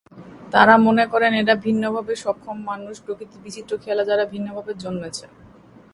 তাঁরা 0.53 0.75
মনে 0.87 1.05
করেন, 1.13 1.31
এঁরা 1.41 1.55
ভিন্নভাবে 1.65 2.13
সক্ষম 2.23 2.57
মানুষ—প্রকৃতির 2.69 3.43
বিচিত্র 3.45 3.71
খেয়ালে 3.83 4.03
যাঁরা 4.09 4.25
ভিন্নভাবে 4.33 4.71
জন্মেছেন। 4.83 5.29